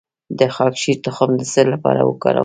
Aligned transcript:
د 0.39 0.41
خاکشیر 0.55 0.97
تخم 1.05 1.29
د 1.37 1.41
څه 1.51 1.61
لپاره 1.73 2.01
وکاروم؟ 2.09 2.39